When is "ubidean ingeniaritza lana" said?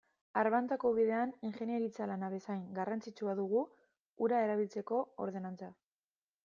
0.93-2.31